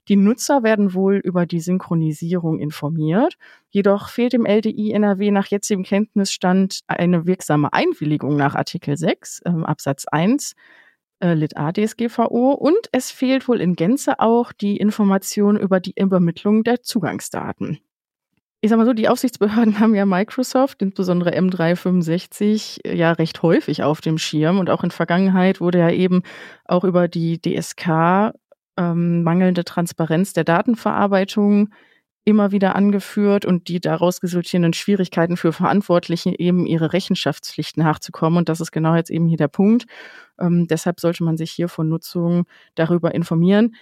Die 0.09 0.17
Nutzer 0.17 0.65
werden 0.65 0.95
wohl 0.95 1.17
über 1.17 1.47
die 1.47 1.61
Synchronisierung 1.61 2.59
informiert. 2.59 3.37
Jedoch 3.71 4.09
fehlt 4.09 4.33
dem 4.33 4.47
LDI 4.47 4.93
NRW 4.93 5.31
nach 5.31 5.47
jetzigem 5.47 5.85
Kenntnisstand 5.85 6.81
eine 6.89 7.27
wirksame 7.27 7.73
Einwilligung 7.73 8.37
nach 8.37 8.57
Artikel 8.57 8.97
6 8.97 9.43
äh, 9.45 9.51
Absatz 9.63 10.07
1 10.07 10.55
äh, 11.21 11.35
Lit 11.35 11.57
A 11.57 11.73
DSGVO 11.73 12.53
und 12.53 12.89
es 12.91 13.13
fehlt 13.13 13.47
wohl 13.47 13.61
in 13.61 13.77
Gänze 13.77 14.19
auch 14.19 14.53
die 14.53 14.77
Information 14.77 15.57
über 15.57 15.79
die 15.79 15.95
Übermittlung 15.97 16.65
der 16.65 16.83
Zugangsdaten. 16.83 17.79
Ich 18.65 18.71
sag 18.71 18.77
mal 18.79 18.87
so, 18.87 18.93
die 18.93 19.09
Aufsichtsbehörden 19.09 19.79
haben 19.81 19.95
ja 19.95 20.07
Microsoft, 20.07 20.81
insbesondere 20.83 21.37
M365, 21.37 22.89
ja 22.89 23.13
recht 23.13 23.43
häufig 23.43 23.83
auf 23.83 24.01
dem 24.01 24.19
Schirm. 24.19 24.59
Und 24.59 24.71
auch 24.71 24.85
in 24.85 24.93
Vergangenheit 24.93 25.61
wurde 25.61 25.79
ja 25.79 25.91
eben 25.91 26.23
auch 26.65 26.85
über 26.85 27.09
die 27.09 27.41
DSK 27.41 28.33
ähm, 28.79 29.25
mangelnde 29.25 29.65
Transparenz 29.65 30.33
der 30.33 30.45
Datenverarbeitung 30.45 31.71
immer 32.25 32.53
wieder 32.53 32.77
angeführt 32.77 33.45
und 33.45 33.67
die 33.67 33.81
daraus 33.81 34.23
resultierenden 34.23 34.75
Schwierigkeiten 34.75 35.37
für 35.37 35.53
Verantwortliche 35.53 36.39
eben 36.39 36.67
ihre 36.67 36.93
Rechenschaftspflicht 36.93 37.77
nachzukommen. 37.77 38.39
Und 38.39 38.49
das 38.49 38.61
ist 38.61 38.71
genau 38.71 38.95
jetzt 38.95 39.11
eben 39.11 39.27
hier 39.27 39.39
der 39.39 39.49
Punkt. 39.49 39.87
Ähm, 40.39 40.69
deshalb 40.69 41.01
sollte 41.01 41.25
man 41.25 41.37
sich 41.37 41.51
hier 41.51 41.69
von 41.69 41.89
Nutzung 41.89 42.45
darüber 42.77 43.13
informieren. 43.13 43.75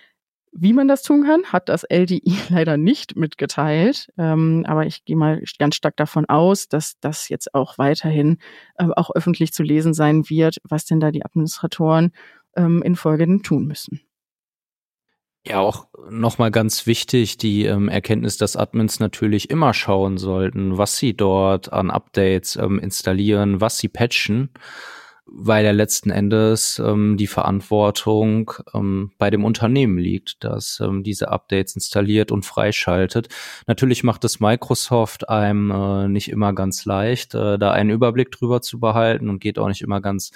Wie 0.53 0.73
man 0.73 0.89
das 0.89 1.03
tun 1.03 1.25
kann, 1.25 1.45
hat 1.45 1.69
das 1.69 1.85
LDI 1.89 2.37
leider 2.49 2.77
nicht 2.77 3.17
mitgeteilt. 3.17 4.09
Ähm, 4.19 4.65
aber 4.67 4.87
ich 4.87 5.05
gehe 5.05 5.17
mal 5.17 5.43
ganz 5.59 5.77
stark 5.77 5.97
davon 5.97 6.27
aus, 6.29 6.69
dass 6.69 6.99
das 7.01 7.29
jetzt 7.29 7.55
auch 7.55 7.79
weiterhin 7.79 8.39
äh, 8.77 8.89
auch 8.97 9.11
öffentlich 9.15 9.53
zu 9.53 9.63
lesen 9.63 9.95
sein 9.95 10.29
wird, 10.29 10.59
was 10.65 10.85
denn 10.87 11.01
da 11.01 11.11
die 11.11 11.25
Administratoren 11.25 12.13
ähm, 12.57 12.83
in 12.83 12.97
Folge 12.97 13.43
tun 13.43 13.67
müssen. 13.67 14.01
Ja, 15.47 15.61
auch 15.61 15.87
nochmal 16.11 16.51
ganz 16.51 16.87
wichtig, 16.87 17.39
die 17.39 17.65
ähm, 17.65 17.89
Erkenntnis, 17.89 18.37
dass 18.37 18.57
Admins 18.57 19.01
natürlich 19.01 19.49
immer 19.49 19.73
schauen 19.73 20.19
sollten, 20.19 20.77
was 20.77 20.99
sie 20.99 21.15
dort 21.15 21.73
an 21.73 21.91
Updates 21.91 22.57
ähm, 22.57 22.79
installieren, 22.79 23.61
was 23.61 23.79
sie 23.79 23.89
patchen 23.89 24.51
weil 25.27 25.65
ja 25.65 25.71
letzten 25.71 26.11
Endes 26.11 26.81
ähm, 26.85 27.17
die 27.17 27.27
Verantwortung 27.27 28.53
ähm, 28.75 29.13
bei 29.19 29.31
dem 29.31 29.45
Unternehmen 29.45 29.99
liegt, 29.99 30.43
das 30.45 30.81
ähm, 30.81 31.03
diese 31.03 31.29
Updates 31.31 31.75
installiert 31.75 32.33
und 32.33 32.45
freischaltet. 32.45 33.29
Natürlich 33.67 34.03
macht 34.05 34.25
es 34.25 34.41
Microsoft 34.41 35.29
einem 35.29 35.71
äh, 35.71 36.09
nicht 36.09 36.31
immer 36.31 36.53
ganz 36.53 36.85
leicht, 36.85 37.35
äh, 37.35 37.59
da 37.59 37.71
einen 37.71 37.91
Überblick 37.91 38.31
drüber 38.31 38.63
zu 38.63 38.81
behalten 38.81 39.29
und 39.29 39.41
geht 39.41 39.59
auch 39.59 39.69
nicht 39.69 39.83
immer 39.83 40.01
ganz 40.01 40.33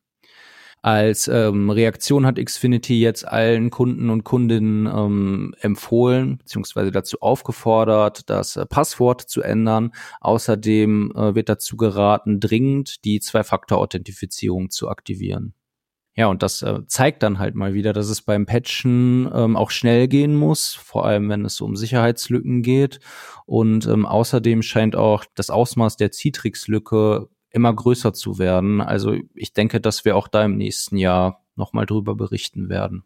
Als 0.84 1.28
ähm, 1.28 1.70
Reaktion 1.70 2.26
hat 2.26 2.38
Xfinity 2.38 3.02
jetzt 3.02 3.28
allen 3.28 3.72
Kunden 3.72 4.10
und 4.10 4.24
Kundinnen 4.24 4.86
ähm, 4.86 5.56
empfohlen, 5.60 6.38
beziehungsweise 6.38 6.92
dazu 6.92 7.20
aufgefordert, 7.20 8.30
das 8.30 8.56
äh, 8.56 8.66
Passwort 8.66 9.22
zu 9.22 9.42
ändern. 9.42 9.92
Außerdem 10.22 11.12
äh, 11.16 11.36
wird 11.36 11.50
dazu 11.50 11.78
geraten, 11.78 12.40
dringend 12.40 13.04
die 13.06 13.20
Zwei-Faktor-Authentifizierung 13.20 14.70
zu 14.70 14.88
aktivieren. 14.88 15.54
Ja, 16.16 16.28
und 16.28 16.42
das 16.42 16.62
äh, 16.62 16.80
zeigt 16.88 17.22
dann 17.22 17.38
halt 17.38 17.54
mal 17.54 17.74
wieder, 17.74 17.94
dass 17.94 18.10
es 18.10 18.22
beim 18.22 18.46
Patchen 18.46 19.30
ähm, 19.34 19.56
auch 19.56 19.70
schnell 19.70 20.08
gehen 20.08 20.36
muss, 20.36 20.74
vor 20.74 21.06
allem 21.06 21.30
wenn 21.30 21.46
es 21.46 21.60
um 21.60 21.76
Sicherheitslücken 21.76 22.64
geht. 22.64 23.00
Und 23.46 23.86
ähm, 23.88 24.06
außerdem 24.06 24.62
scheint 24.62 24.96
auch 24.96 25.26
das 25.36 25.50
Ausmaß 25.50 25.98
der 25.98 26.12
Citrix-Lücke 26.12 27.30
immer 27.51 27.74
größer 27.74 28.13
zu 28.13 28.39
werden. 28.39 28.82
Also 28.82 29.16
ich 29.34 29.54
denke, 29.54 29.80
dass 29.80 30.06
wir 30.06 30.16
auch 30.16 30.27
da 30.27 30.46
im 30.46 30.58
nächsten 30.58 30.98
Jahr 30.98 31.44
nochmal 31.56 31.86
drüber 31.86 32.16
berichten 32.16 32.70
werden. 32.70 33.04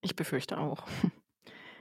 Ich 0.00 0.16
befürchte 0.16 0.58
auch. 0.58 0.84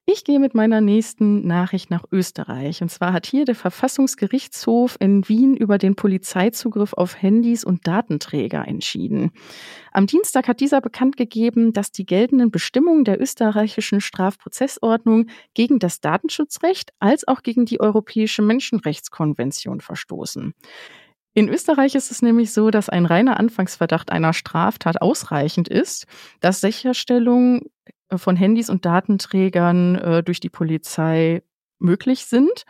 Ich 0.05 0.25
gehe 0.25 0.39
mit 0.39 0.53
meiner 0.53 0.81
nächsten 0.81 1.47
Nachricht 1.47 1.89
nach 1.89 2.03
Österreich. 2.11 2.81
Und 2.81 2.89
zwar 2.89 3.13
hat 3.13 3.25
hier 3.25 3.45
der 3.45 3.55
Verfassungsgerichtshof 3.55 4.97
in 4.99 5.29
Wien 5.29 5.55
über 5.55 5.77
den 5.77 5.95
Polizeizugriff 5.95 6.91
auf 6.91 7.21
Handys 7.21 7.63
und 7.63 7.87
Datenträger 7.87 8.67
entschieden. 8.67 9.31
Am 9.93 10.05
Dienstag 10.05 10.49
hat 10.49 10.59
dieser 10.59 10.81
bekannt 10.81 11.15
gegeben, 11.15 11.71
dass 11.71 11.93
die 11.93 12.05
geltenden 12.05 12.51
Bestimmungen 12.51 13.05
der 13.05 13.21
österreichischen 13.21 14.01
Strafprozessordnung 14.01 15.27
gegen 15.53 15.79
das 15.79 16.01
Datenschutzrecht 16.01 16.91
als 16.99 17.25
auch 17.25 17.41
gegen 17.41 17.65
die 17.65 17.79
Europäische 17.79 18.41
Menschenrechtskonvention 18.41 19.79
verstoßen. 19.79 20.53
In 21.33 21.49
Österreich 21.49 21.95
ist 21.95 22.11
es 22.11 22.21
nämlich 22.21 22.53
so, 22.53 22.69
dass 22.69 22.89
ein 22.89 23.05
reiner 23.05 23.39
Anfangsverdacht 23.39 24.11
einer 24.11 24.33
Straftat 24.33 25.01
ausreichend 25.01 25.67
ist, 25.67 26.05
dass 26.41 26.61
Sicherstellung 26.61 27.63
äh, 28.09 28.17
von 28.17 28.35
Handys 28.35 28.69
und 28.69 28.85
Datenträgern 28.85 29.95
äh, 29.95 30.23
durch 30.23 30.39
die 30.39 30.49
Polizei 30.49 31.41
möglich 31.79 32.25
sind. 32.25 32.63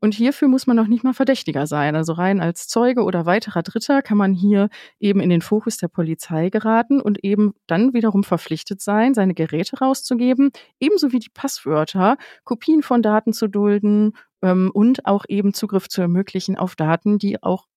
Und 0.00 0.14
hierfür 0.14 0.48
muss 0.48 0.66
man 0.66 0.76
noch 0.76 0.88
nicht 0.88 1.02
mal 1.04 1.14
Verdächtiger 1.14 1.66
sein. 1.66 1.96
Also 1.96 2.12
rein 2.12 2.40
als 2.40 2.68
Zeuge 2.68 3.02
oder 3.02 3.24
weiterer 3.24 3.62
Dritter 3.62 4.02
kann 4.02 4.18
man 4.18 4.34
hier 4.34 4.68
eben 5.00 5.20
in 5.20 5.30
den 5.30 5.40
Fokus 5.40 5.78
der 5.78 5.88
Polizei 5.88 6.50
geraten 6.50 7.00
und 7.00 7.24
eben 7.24 7.54
dann 7.66 7.94
wiederum 7.94 8.24
verpflichtet 8.24 8.82
sein, 8.82 9.14
seine 9.14 9.34
Geräte 9.34 9.78
rauszugeben, 9.78 10.50
ebenso 10.80 11.12
wie 11.12 11.18
die 11.18 11.30
Passwörter, 11.30 12.16
Kopien 12.44 12.82
von 12.82 13.00
Daten 13.00 13.32
zu 13.32 13.48
dulden 13.48 14.12
ähm, 14.42 14.70
und 14.74 15.06
auch 15.06 15.24
eben 15.28 15.54
Zugriff 15.54 15.88
zu 15.88 16.00
ermöglichen 16.02 16.56
auf 16.56 16.76
Daten, 16.76 17.18
die 17.18 17.42
auch 17.42 17.67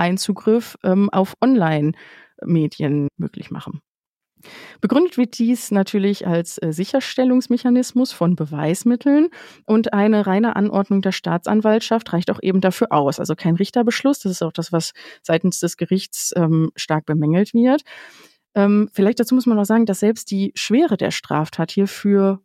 Einzugriff 0.00 0.76
ähm, 0.82 1.10
auf 1.10 1.34
Online-Medien 1.40 3.08
möglich 3.16 3.50
machen. 3.50 3.80
Begründet 4.80 5.18
wird 5.18 5.38
dies 5.38 5.70
natürlich 5.70 6.26
als 6.26 6.58
äh, 6.62 6.72
Sicherstellungsmechanismus 6.72 8.12
von 8.12 8.36
Beweismitteln 8.36 9.28
und 9.66 9.92
eine 9.92 10.26
reine 10.26 10.56
Anordnung 10.56 11.02
der 11.02 11.12
Staatsanwaltschaft 11.12 12.12
reicht 12.12 12.30
auch 12.30 12.40
eben 12.42 12.60
dafür 12.60 12.92
aus. 12.92 13.20
Also 13.20 13.34
kein 13.34 13.56
Richterbeschluss, 13.56 14.20
das 14.20 14.32
ist 14.32 14.42
auch 14.42 14.52
das, 14.52 14.72
was 14.72 14.92
seitens 15.22 15.60
des 15.60 15.76
Gerichts 15.76 16.32
ähm, 16.36 16.70
stark 16.74 17.04
bemängelt 17.06 17.52
wird. 17.52 17.82
Ähm, 18.54 18.88
vielleicht 18.92 19.20
dazu 19.20 19.34
muss 19.34 19.46
man 19.46 19.56
noch 19.56 19.64
sagen, 19.64 19.86
dass 19.86 20.00
selbst 20.00 20.30
die 20.30 20.52
Schwere 20.54 20.96
der 20.96 21.10
Straftat 21.10 21.70
hierfür 21.70 22.40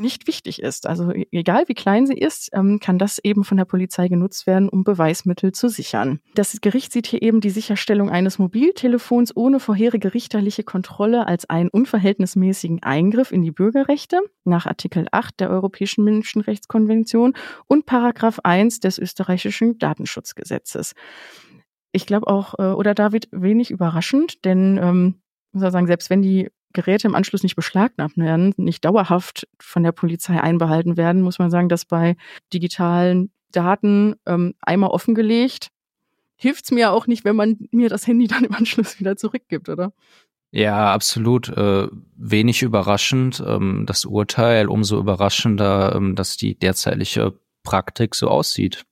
nicht 0.00 0.26
wichtig 0.26 0.62
ist. 0.62 0.86
Also 0.86 1.12
e-, 1.12 1.26
egal 1.30 1.64
wie 1.68 1.74
klein 1.74 2.06
sie 2.06 2.16
ist, 2.16 2.50
ähm, 2.52 2.80
kann 2.80 2.98
das 2.98 3.18
eben 3.22 3.44
von 3.44 3.56
der 3.56 3.64
Polizei 3.64 4.08
genutzt 4.08 4.46
werden, 4.46 4.68
um 4.68 4.84
Beweismittel 4.84 5.52
zu 5.52 5.68
sichern. 5.68 6.20
Das 6.34 6.58
Gericht 6.60 6.92
sieht 6.92 7.06
hier 7.06 7.22
eben 7.22 7.40
die 7.40 7.50
Sicherstellung 7.50 8.10
eines 8.10 8.38
Mobiltelefons 8.38 9.36
ohne 9.36 9.60
vorherige 9.60 10.14
richterliche 10.14 10.64
Kontrolle 10.64 11.26
als 11.26 11.48
einen 11.48 11.68
unverhältnismäßigen 11.68 12.82
Eingriff 12.82 13.32
in 13.32 13.42
die 13.42 13.52
Bürgerrechte 13.52 14.20
nach 14.44 14.66
Artikel 14.66 15.06
8 15.12 15.40
der 15.40 15.50
Europäischen 15.50 16.04
Menschenrechtskonvention 16.04 17.34
und 17.66 17.86
Paragraph 17.86 18.40
1 18.42 18.80
des 18.80 18.98
österreichischen 18.98 19.78
Datenschutzgesetzes. 19.78 20.94
Ich 21.92 22.06
glaube 22.06 22.28
auch, 22.28 22.54
äh, 22.58 22.72
oder 22.72 22.94
David, 22.94 23.28
wenig 23.32 23.70
überraschend, 23.70 24.44
denn 24.44 24.78
ähm, 24.78 25.20
muss 25.52 25.64
ich 25.64 25.72
sagen, 25.72 25.86
selbst 25.86 26.10
wenn 26.10 26.22
die 26.22 26.48
Geräte 26.72 27.08
im 27.08 27.14
Anschluss 27.14 27.42
nicht 27.42 27.56
beschlagnahmt 27.56 28.16
werden, 28.16 28.54
nicht 28.56 28.84
dauerhaft 28.84 29.48
von 29.60 29.82
der 29.82 29.92
Polizei 29.92 30.40
einbehalten 30.40 30.96
werden, 30.96 31.22
muss 31.22 31.38
man 31.38 31.50
sagen, 31.50 31.68
dass 31.68 31.84
bei 31.84 32.16
digitalen 32.52 33.30
Daten 33.52 34.14
ähm, 34.26 34.54
einmal 34.60 34.90
offengelegt, 34.90 35.68
hilft 36.36 36.64
es 36.64 36.70
mir 36.70 36.92
auch 36.92 37.06
nicht, 37.06 37.24
wenn 37.24 37.36
man 37.36 37.58
mir 37.70 37.88
das 37.88 38.06
Handy 38.06 38.26
dann 38.26 38.44
im 38.44 38.54
Anschluss 38.54 38.98
wieder 39.00 39.16
zurückgibt, 39.16 39.68
oder? 39.68 39.92
Ja, 40.52 40.92
absolut. 40.92 41.48
Äh, 41.48 41.88
wenig 42.16 42.62
überraschend 42.62 43.42
ähm, 43.46 43.84
das 43.86 44.04
Urteil, 44.04 44.68
umso 44.68 44.98
überraschender, 44.98 45.94
ähm, 45.94 46.16
dass 46.16 46.36
die 46.36 46.58
derzeitige 46.58 47.38
Praktik 47.62 48.14
so 48.14 48.28
aussieht. 48.28 48.84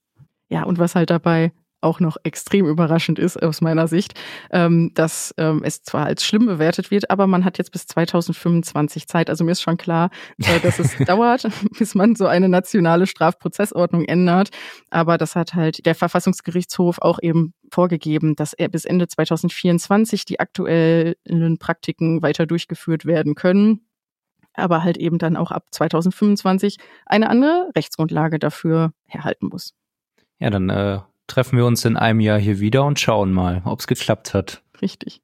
Ja, 0.49 0.63
und 0.63 0.79
was 0.79 0.95
halt 0.95 1.09
dabei 1.09 1.51
auch 1.81 1.99
noch 1.99 2.17
extrem 2.23 2.65
überraschend 2.65 3.19
ist 3.19 3.41
aus 3.41 3.61
meiner 3.61 3.87
Sicht, 3.87 4.13
ähm, 4.51 4.91
dass 4.93 5.33
ähm, 5.37 5.61
es 5.63 5.83
zwar 5.83 6.05
als 6.05 6.23
schlimm 6.25 6.45
bewertet 6.45 6.91
wird, 6.91 7.09
aber 7.09 7.27
man 7.27 7.45
hat 7.45 7.57
jetzt 7.57 7.71
bis 7.71 7.87
2025 7.87 9.07
Zeit. 9.07 9.29
Also 9.29 9.43
mir 9.43 9.51
ist 9.51 9.61
schon 9.61 9.77
klar, 9.77 10.09
äh, 10.39 10.59
dass 10.59 10.79
es 10.79 10.97
dauert, 11.05 11.47
bis 11.77 11.95
man 11.95 12.15
so 12.15 12.27
eine 12.27 12.49
nationale 12.49 13.07
Strafprozessordnung 13.07 14.05
ändert. 14.05 14.49
Aber 14.89 15.17
das 15.17 15.35
hat 15.35 15.53
halt 15.53 15.85
der 15.85 15.95
Verfassungsgerichtshof 15.95 16.99
auch 16.99 17.19
eben 17.21 17.53
vorgegeben, 17.71 18.35
dass 18.35 18.53
er 18.53 18.69
bis 18.69 18.85
Ende 18.85 19.07
2024 19.07 20.25
die 20.25 20.39
aktuellen 20.39 21.57
Praktiken 21.59 22.21
weiter 22.21 22.45
durchgeführt 22.45 23.05
werden 23.05 23.35
können 23.35 23.81
aber 24.53 24.83
halt 24.83 24.97
eben 24.97 25.17
dann 25.17 25.37
auch 25.37 25.51
ab 25.51 25.67
2025 25.71 26.77
eine 27.05 27.29
andere 27.29 27.69
Rechtsgrundlage 27.75 28.39
dafür 28.39 28.91
herhalten 29.05 29.47
muss. 29.47 29.73
Ja, 30.39 30.49
dann 30.49 30.69
äh, 30.69 30.99
treffen 31.29 31.57
wir 31.57 31.65
uns 31.65 31.85
in 31.85 31.95
einem 31.95 32.19
Jahr 32.19 32.39
hier 32.39 32.59
wieder 32.59 32.83
und 32.83 32.99
schauen 32.99 33.31
mal, 33.31 33.61
ob 33.65 33.79
es 33.79 33.87
geklappt 33.87 34.33
hat. 34.33 34.63
Richtig. 34.81 35.21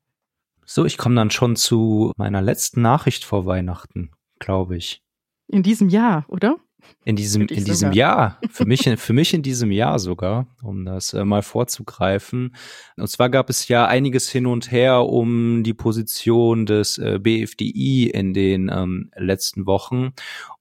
So, 0.65 0.85
ich 0.85 0.97
komme 0.97 1.15
dann 1.15 1.31
schon 1.31 1.55
zu 1.55 2.11
meiner 2.17 2.41
letzten 2.41 2.81
Nachricht 2.81 3.23
vor 3.23 3.45
Weihnachten, 3.45 4.11
glaube 4.39 4.77
ich. 4.77 5.03
In 5.47 5.61
diesem 5.61 5.89
Jahr, 5.89 6.25
oder? 6.27 6.57
In 7.03 7.15
diesem, 7.15 7.43
in 7.43 7.65
diesem 7.65 7.91
Jahr, 7.91 8.39
für 8.49 8.65
mich, 8.65 8.89
für 8.97 9.13
mich 9.13 9.33
in 9.33 9.43
diesem 9.43 9.71
Jahr 9.71 9.99
sogar, 9.99 10.47
um 10.63 10.85
das 10.85 11.13
äh, 11.13 11.23
mal 11.23 11.43
vorzugreifen. 11.43 12.55
Und 12.97 13.07
zwar 13.07 13.29
gab 13.29 13.49
es 13.49 13.67
ja 13.67 13.85
einiges 13.85 14.29
hin 14.29 14.47
und 14.47 14.71
her 14.71 15.05
um 15.05 15.63
die 15.63 15.73
Position 15.75 16.65
des 16.65 16.97
äh, 16.97 17.19
BFDI 17.19 18.09
in 18.11 18.33
den 18.33 18.69
ähm, 18.73 19.11
letzten 19.15 19.67
Wochen. 19.67 20.13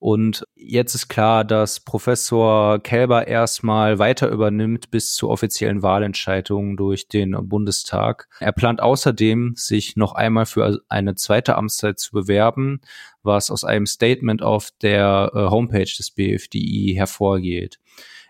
Und 0.05 0.45
jetzt 0.55 0.95
ist 0.95 1.09
klar, 1.09 1.45
dass 1.45 1.81
Professor 1.81 2.79
Kelber 2.79 3.27
erstmal 3.27 3.99
weiter 3.99 4.29
übernimmt 4.29 4.91
bis 4.91 5.15
zur 5.15 5.31
offiziellen 5.31 5.83
Wahlentscheidung 5.83 6.77
durch 6.77 7.09
den 7.09 7.35
Bundestag. 7.49 8.29
Er 8.39 8.53
plant 8.53 8.83
außerdem, 8.83 9.55
sich 9.57 9.97
noch 9.97 10.15
einmal 10.15 10.45
für 10.45 10.83
eine 10.91 11.15
zweite 11.15 11.57
Amtszeit 11.57 11.99
zu 11.99 12.13
bewerben 12.13 12.83
was 13.25 13.51
aus 13.51 13.65
einem 13.65 13.87
Statement 13.87 14.43
auf 14.43 14.69
der 14.83 15.31
äh, 15.35 15.39
Homepage 15.51 15.85
des 15.85 16.11
BFDI 16.11 16.95
hervorgeht. 16.97 17.81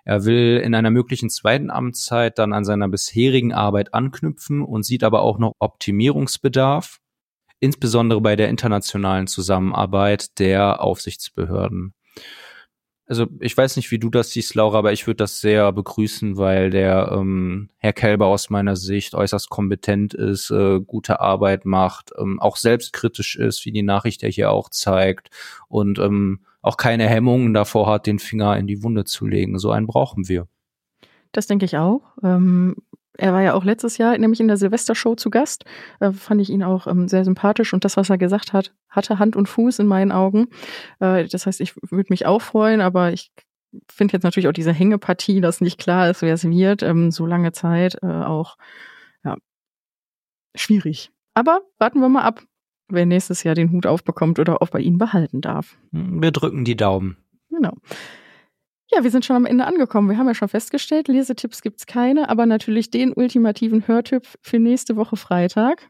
Er 0.04 0.25
will 0.25 0.61
in 0.62 0.75
einer 0.75 0.90
möglichen 0.90 1.31
zweiten 1.31 1.71
Amtszeit 1.71 2.38
dann 2.38 2.52
an 2.52 2.64
seiner 2.64 2.88
bisherigen 2.88 3.52
Arbeit 3.52 3.95
anknüpfen 3.95 4.62
und 4.62 4.85
sieht 4.85 5.02
aber 5.02 5.23
auch 5.23 5.38
noch 5.38 5.54
Optimierungsbedarf, 5.59 7.00
insbesondere 7.64 8.21
bei 8.21 8.37
der 8.37 8.49
internationalen 8.49 9.26
Zusammenarbeit 9.26 10.38
der 10.38 10.83
Aufsichtsbehörden 10.83 11.94
also 13.06 13.26
ich 13.40 13.56
weiß 13.56 13.76
nicht, 13.76 13.90
wie 13.90 13.99
du 13.99 14.09
das 14.09 14.30
siehst, 14.30 14.54
Laura, 14.54 14.78
aber 14.78 14.92
ich 14.92 15.06
würde 15.06 15.18
das 15.18 15.40
sehr 15.40 15.71
begrüßen, 15.73 16.37
weil 16.37 16.71
der 16.71 17.12
ähm, 17.12 17.68
Herr 17.76 17.92
Kelber 17.92 18.26
aus 18.26 18.49
meiner 18.49 18.76
Sicht 18.76 19.14
äußerst 19.14 19.50
kompetent 19.50 20.14
ist, 20.14 20.50
äh, 20.50 20.80
gute 20.80 21.21
Arbeit 21.21 21.66
macht, 21.66 22.12
ähm, 22.18 22.40
auch 22.40 22.56
selbstkritisch 22.56 23.37
ist, 23.37 23.64
wie 23.66 23.73
die 23.73 23.83
Nachricht 23.83 24.23
ja 24.23 24.28
hier 24.28 24.50
auch 24.50 24.71
zeigt 24.71 25.28
und 25.68 25.99
ähm, 25.99 26.40
auch 26.62 26.78
keine 26.78 27.06
Hemmungen 27.06 27.52
davor 27.52 27.88
hat, 27.88 28.06
den 28.06 28.18
Finger 28.18 28.56
in 28.56 28.66
die 28.66 28.83
Wunde 28.83 29.04
zu 29.04 29.26
legen. 29.26 29.59
So 29.59 29.71
einen 29.71 29.87
brauchen 29.87 30.28
wir. 30.28 30.49
Das 31.33 31.47
denke 31.47 31.66
ich 31.66 31.76
auch. 31.76 32.00
Ähm, 32.23 32.76
er 33.16 33.33
war 33.33 33.42
ja 33.42 33.54
auch 33.54 33.64
letztes 33.64 33.99
Jahr 33.99 34.16
nämlich 34.18 34.40
in 34.40 34.49
der 34.49 34.56
Silvestershow 34.56 35.14
zu 35.14 35.30
Gast. 35.30 35.64
Äh, 36.00 36.12
fand 36.12 36.40
ich 36.40 36.50
ihn 36.50 36.62
auch 36.62 36.87
ähm, 36.87 37.09
sehr 37.09 37.25
sympathisch 37.25 37.73
und 37.73 37.85
das, 37.85 37.97
was 37.97 38.11
er 38.11 38.18
gesagt 38.18 38.52
hat, 38.52 38.73
hatte 38.88 39.18
Hand 39.18 39.37
und 39.37 39.49
Fuß 39.49 39.78
in 39.78 39.87
meinen 39.87 40.12
Augen. 40.12 40.49
Äh, 41.00 41.26
das 41.28 41.47
heißt, 41.47 41.61
ich 41.61 41.75
würde 41.90 42.11
mich 42.11 42.26
auch 42.26 42.42
freuen, 42.42 42.80
aber 42.80 43.12
ich 43.12 43.33
finde 43.90 44.12
jetzt 44.12 44.23
natürlich 44.23 44.49
auch 44.49 44.52
diese 44.52 44.73
Hängepartie, 44.73 45.40
dass 45.40 45.61
nicht 45.61 45.78
klar 45.78 46.11
ist, 46.11 46.23
wer 46.23 46.35
es 46.35 46.44
wird, 46.44 46.83
ähm, 46.83 47.11
so 47.11 47.26
lange 47.26 47.52
Zeit 47.52 47.97
äh, 48.02 48.06
auch 48.06 48.56
ja, 49.25 49.37
schwierig. 50.54 51.11
Aber 51.35 51.62
warten 51.78 52.00
wir 52.00 52.09
mal 52.09 52.23
ab, 52.23 52.42
wer 52.88 53.06
nächstes 53.06 53.42
Jahr 53.42 53.54
den 53.54 53.73
Hut 53.73 53.87
aufbekommt 53.87 54.38
oder 54.38 54.62
ob 54.62 54.75
er 54.75 54.80
ihn 54.80 54.99
behalten 54.99 55.40
darf. 55.40 55.76
Wir 55.90 56.30
drücken 56.30 56.64
die 56.64 56.76
Daumen. 56.76 57.16
Genau. 57.50 57.75
Ja, 58.94 59.02
wir 59.02 59.10
sind 59.10 59.24
schon 59.24 59.34
am 59.34 59.46
Ende 59.46 59.64
angekommen. 59.64 60.08
Wir 60.08 60.18
haben 60.18 60.28
ja 60.28 60.34
schon 60.34 60.48
festgestellt, 60.48 61.08
Lesetipps 61.08 61.62
gibt 61.62 61.80
es 61.80 61.86
keine, 61.86 62.28
aber 62.28 62.46
natürlich 62.46 62.90
den 62.90 63.12
ultimativen 63.12 63.88
Hörtipp 63.88 64.26
für 64.40 64.60
nächste 64.60 64.94
Woche 64.94 65.16
Freitag. 65.16 65.88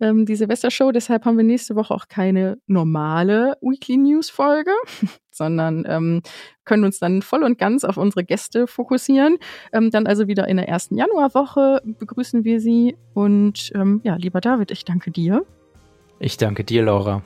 Ähm, 0.00 0.24
die 0.24 0.36
Silvestershow, 0.36 0.92
deshalb 0.92 1.24
haben 1.24 1.36
wir 1.36 1.44
nächste 1.44 1.74
Woche 1.74 1.92
auch 1.92 2.06
keine 2.06 2.58
normale 2.66 3.56
Weekly 3.60 3.96
News 3.96 4.30
Folge, 4.30 4.70
sondern 5.32 5.84
ähm, 5.88 6.22
können 6.64 6.84
uns 6.84 7.00
dann 7.00 7.22
voll 7.22 7.42
und 7.42 7.58
ganz 7.58 7.82
auf 7.82 7.96
unsere 7.96 8.22
Gäste 8.24 8.68
fokussieren. 8.68 9.38
Ähm, 9.72 9.90
dann 9.90 10.06
also 10.06 10.28
wieder 10.28 10.46
in 10.46 10.56
der 10.56 10.68
ersten 10.68 10.96
Januarwoche 10.96 11.80
begrüßen 11.84 12.44
wir 12.44 12.60
Sie. 12.60 12.96
Und 13.14 13.72
ähm, 13.74 14.02
ja, 14.04 14.14
lieber 14.14 14.40
David, 14.40 14.70
ich 14.70 14.84
danke 14.84 15.10
dir. 15.10 15.44
Ich 16.20 16.36
danke 16.36 16.62
dir, 16.62 16.84
Laura. 16.84 17.22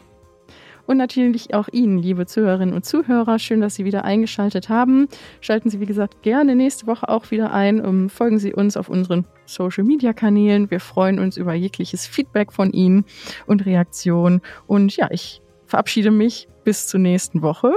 Und 0.88 0.96
natürlich 0.96 1.52
auch 1.52 1.68
Ihnen, 1.70 1.98
liebe 1.98 2.24
Zuhörerinnen 2.24 2.74
und 2.74 2.82
Zuhörer. 2.82 3.38
Schön, 3.38 3.60
dass 3.60 3.74
Sie 3.74 3.84
wieder 3.84 4.06
eingeschaltet 4.06 4.70
haben. 4.70 5.06
Schalten 5.42 5.68
Sie, 5.68 5.80
wie 5.80 5.86
gesagt, 5.86 6.22
gerne 6.22 6.56
nächste 6.56 6.86
Woche 6.86 7.10
auch 7.10 7.30
wieder 7.30 7.52
ein. 7.52 7.84
Um, 7.84 8.08
folgen 8.08 8.38
Sie 8.38 8.54
uns 8.54 8.74
auf 8.74 8.88
unseren 8.88 9.26
Social-Media-Kanälen. 9.44 10.70
Wir 10.70 10.80
freuen 10.80 11.18
uns 11.18 11.36
über 11.36 11.52
jegliches 11.52 12.06
Feedback 12.06 12.54
von 12.54 12.72
Ihnen 12.72 13.04
und 13.46 13.66
Reaktionen. 13.66 14.40
Und 14.66 14.96
ja, 14.96 15.10
ich 15.10 15.42
verabschiede 15.66 16.10
mich 16.10 16.48
bis 16.64 16.86
zur 16.86 17.00
nächsten 17.00 17.42
Woche 17.42 17.74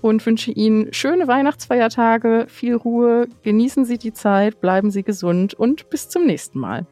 und 0.00 0.26
wünsche 0.26 0.50
Ihnen 0.50 0.92
schöne 0.92 1.28
Weihnachtsfeiertage, 1.28 2.46
viel 2.48 2.74
Ruhe, 2.74 3.28
genießen 3.44 3.84
Sie 3.84 3.96
die 3.96 4.12
Zeit, 4.12 4.60
bleiben 4.60 4.90
Sie 4.90 5.04
gesund 5.04 5.54
und 5.54 5.88
bis 5.88 6.08
zum 6.08 6.26
nächsten 6.26 6.58
Mal. 6.58 6.84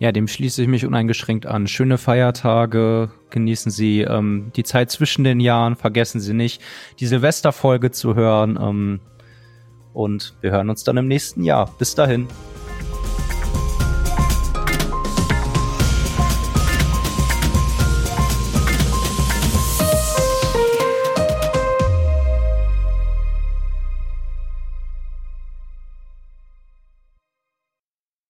Ja, 0.00 0.12
dem 0.12 0.28
schließe 0.28 0.62
ich 0.62 0.68
mich 0.68 0.86
uneingeschränkt 0.86 1.44
an. 1.44 1.66
Schöne 1.66 1.98
Feiertage, 1.98 3.10
genießen 3.28 3.70
Sie 3.70 4.00
ähm, 4.00 4.50
die 4.56 4.64
Zeit 4.64 4.90
zwischen 4.90 5.24
den 5.24 5.40
Jahren, 5.40 5.76
vergessen 5.76 6.20
Sie 6.20 6.32
nicht, 6.32 6.62
die 7.00 7.06
Silvesterfolge 7.06 7.90
zu 7.90 8.14
hören. 8.14 8.58
Ähm, 8.58 9.00
und 9.92 10.36
wir 10.40 10.52
hören 10.52 10.70
uns 10.70 10.84
dann 10.84 10.96
im 10.96 11.06
nächsten 11.06 11.44
Jahr. 11.44 11.74
Bis 11.78 11.94
dahin. 11.94 12.28